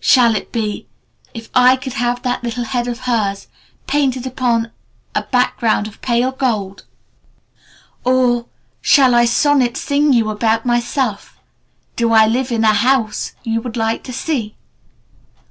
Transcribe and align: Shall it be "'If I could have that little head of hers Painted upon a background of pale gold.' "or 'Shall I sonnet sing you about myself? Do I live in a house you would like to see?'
Shall 0.00 0.36
it 0.36 0.52
be 0.52 0.86
"'If 1.32 1.48
I 1.54 1.74
could 1.76 1.94
have 1.94 2.20
that 2.20 2.44
little 2.44 2.64
head 2.64 2.86
of 2.88 2.98
hers 3.08 3.46
Painted 3.86 4.26
upon 4.26 4.70
a 5.14 5.22
background 5.22 5.86
of 5.88 6.02
pale 6.02 6.30
gold.' 6.30 6.84
"or 8.04 8.44
'Shall 8.82 9.14
I 9.14 9.24
sonnet 9.24 9.78
sing 9.78 10.12
you 10.12 10.28
about 10.28 10.66
myself? 10.66 11.38
Do 11.96 12.12
I 12.12 12.26
live 12.26 12.52
in 12.52 12.64
a 12.64 12.74
house 12.74 13.32
you 13.44 13.62
would 13.62 13.78
like 13.78 14.02
to 14.02 14.12
see?' 14.12 14.54